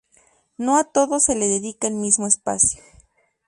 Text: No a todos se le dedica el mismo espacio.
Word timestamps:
No 0.57 0.77
a 0.77 0.83
todos 0.85 1.25
se 1.25 1.35
le 1.35 1.47
dedica 1.47 1.87
el 1.87 1.93
mismo 1.93 2.25
espacio. 2.25 2.81